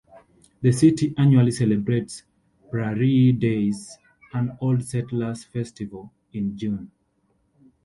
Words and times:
The 0.63 0.71
city 0.71 1.13
annually 1.15 1.51
celebrates 1.51 2.23
Prairie 2.71 3.33
Days, 3.33 3.99
an 4.33 4.57
"old 4.59 4.83
settler's" 4.83 5.43
festival, 5.43 6.11
in 6.33 6.57
June. 6.57 6.89